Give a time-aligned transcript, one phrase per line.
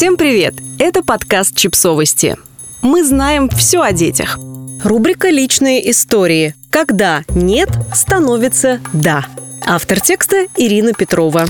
[0.00, 0.54] Всем привет!
[0.78, 2.38] Это подкаст «Чипсовости».
[2.80, 4.38] Мы знаем все о детях.
[4.82, 6.54] Рубрика «Личные истории».
[6.70, 9.26] Когда «нет» становится «да».
[9.60, 11.44] Автор текста Ирина Петрова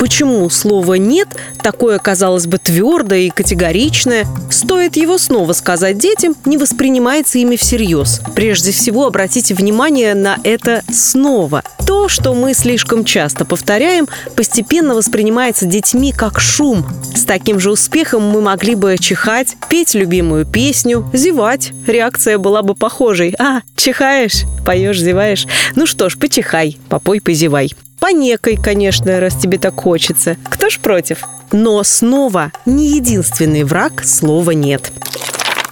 [0.00, 1.28] почему слово «нет»,
[1.62, 8.22] такое, казалось бы, твердое и категоричное, стоит его снова сказать детям, не воспринимается ими всерьез.
[8.34, 11.62] Прежде всего, обратите внимание на это «снова».
[11.86, 16.86] То, что мы слишком часто повторяем, постепенно воспринимается детьми как шум.
[17.14, 21.72] С таким же успехом мы могли бы чихать, петь любимую песню, зевать.
[21.86, 23.34] Реакция была бы похожей.
[23.38, 25.46] А, чихаешь, поешь, зеваешь.
[25.74, 27.72] Ну что ж, почихай, попой, позевай.
[28.00, 30.36] Понекой, конечно, раз тебе так хочется.
[30.48, 31.24] Кто ж против?
[31.52, 34.90] Но снова не единственный враг слова «нет».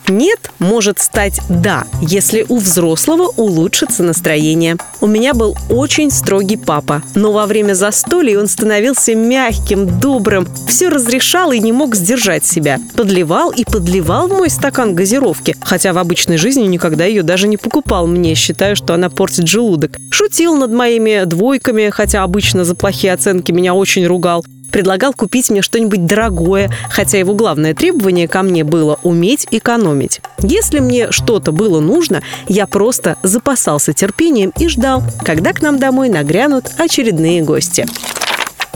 [0.09, 4.77] «Нет» может стать «да», если у взрослого улучшится настроение.
[5.01, 10.89] У меня был очень строгий папа, но во время застолья он становился мягким, добрым, все
[10.89, 12.79] разрешал и не мог сдержать себя.
[12.97, 17.57] Подливал и подливал в мой стакан газировки, хотя в обычной жизни никогда ее даже не
[17.57, 19.99] покупал мне, считая, что она портит желудок.
[20.11, 25.63] Шутил над моими двойками, хотя обычно за плохие оценки меня очень ругал предлагал купить мне
[25.63, 30.21] что-нибудь дорогое, хотя его главное требование ко мне было уметь экономить.
[30.43, 36.09] Если мне что-то было нужно, я просто запасался терпением и ждал, когда к нам домой
[36.09, 37.87] нагрянут очередные гости.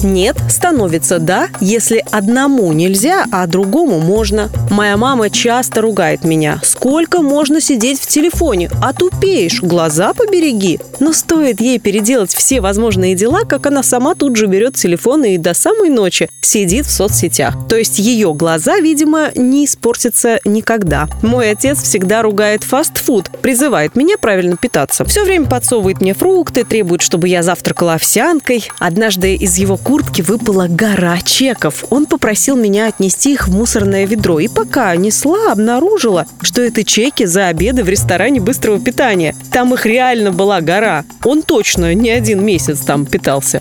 [0.02, 4.50] Нет становится «да», если одному нельзя, а другому можно.
[4.70, 6.60] Моя мама часто ругает меня.
[6.62, 8.70] Сколько можно сидеть в телефоне?
[8.82, 10.80] А тупеешь, глаза побереги.
[11.00, 15.36] Но стоит ей переделать все возможные дела, как она сама тут же берет телефон и
[15.36, 17.54] до самой ночи сидит в соцсетях.
[17.68, 21.08] То есть ее глаза, видимо, не испортятся никогда.
[21.22, 25.04] Мой отец всегда ругает фастфуд, призывает меня правильно питаться.
[25.04, 28.68] Все время подсовывает мне фрукты, требует, чтобы я завтракала овсянкой.
[28.78, 31.84] Однажды из его куртки выпала гора чеков.
[31.90, 34.38] Он попросил меня отнести их в мусорное ведро.
[34.40, 39.34] И пока несла, обнаружила, что это чеки за обеды в ресторане быстрого питания.
[39.52, 41.04] Там их реально была гора.
[41.24, 43.60] Он точно не один месяц там питался.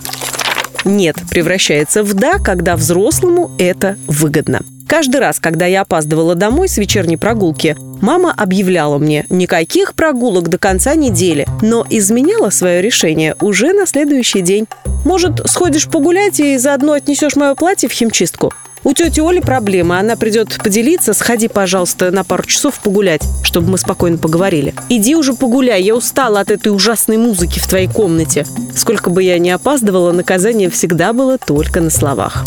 [0.83, 4.61] «Нет» превращается в «да», когда взрослому это выгодно.
[4.87, 10.57] Каждый раз, когда я опаздывала домой с вечерней прогулки, мама объявляла мне никаких прогулок до
[10.57, 14.67] конца недели, но изменяла свое решение уже на следующий день.
[15.05, 18.53] Может, сходишь погулять и заодно отнесешь мое платье в химчистку?
[18.83, 19.99] У тети Оли проблема.
[19.99, 21.13] Она придет поделиться.
[21.13, 24.73] Сходи, пожалуйста, на пару часов погулять, чтобы мы спокойно поговорили.
[24.89, 25.83] Иди уже погуляй.
[25.83, 28.45] Я устала от этой ужасной музыки в твоей комнате.
[28.75, 32.43] Сколько бы я ни опаздывала, наказание всегда было только на словах.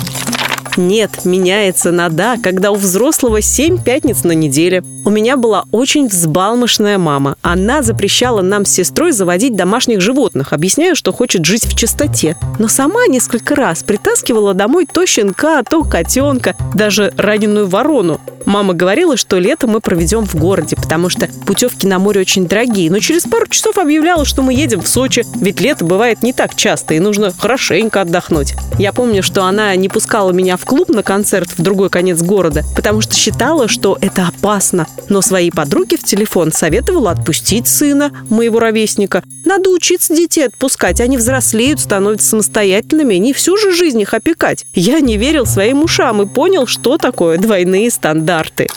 [0.76, 4.82] Нет, меняется на «да», когда у взрослого семь пятниц на неделе.
[5.04, 7.36] У меня была очень взбалмошная мама.
[7.42, 12.36] Она запрещала нам с сестрой заводить домашних животных, объясняя, что хочет жить в чистоте.
[12.58, 18.20] Но сама несколько раз притаскивала домой то щенка, то котенка, даже раненую ворону.
[18.46, 22.90] Мама говорила, что лето мы проведем в городе, потому что путевки на море очень дорогие.
[22.90, 26.54] Но через пару часов объявляла, что мы едем в Сочи, ведь лето бывает не так
[26.54, 28.54] часто, и нужно хорошенько отдохнуть.
[28.78, 32.62] Я помню, что она не пускала меня в клуб на концерт в другой конец города,
[32.74, 34.86] потому что считала, что это опасно.
[35.08, 39.22] Но своей подруге в телефон советовала отпустить сына, моего ровесника.
[39.44, 44.66] Надо учиться детей отпускать, они взрослеют, становятся самостоятельными, не всю же жизнь их опекать.
[44.74, 48.68] Я не верил своим ушам и понял, что такое двойные стандарты.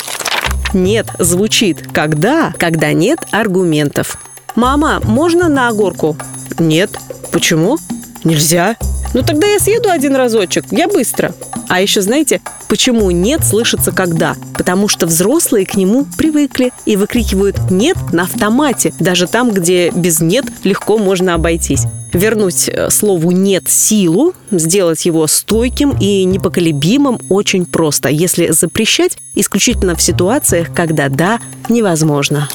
[0.74, 4.18] Нет звучит «когда», когда нет аргументов.
[4.56, 6.18] «Мама, можно на горку?»
[6.60, 6.92] «Нет».
[7.32, 7.78] «Почему?»
[8.24, 8.76] «Нельзя».
[9.14, 11.34] «Ну тогда я съеду один разочек, я быстро».
[11.70, 14.36] А еще знаете, почему «нет» слышится «когда»?
[14.58, 20.22] Потому что взрослые к нему привыкли и выкрикивают «нет» на автомате, даже там, где без
[20.22, 27.66] «нет» легко можно обойтись вернуть э, слову «нет» силу, сделать его стойким и непоколебимым очень
[27.66, 31.40] просто, если запрещать исключительно в ситуациях, когда «да»
[31.70, 32.50] невозможно.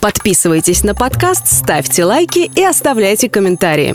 [0.00, 3.94] Подписывайтесь на подкаст, ставьте лайки и оставляйте комментарии.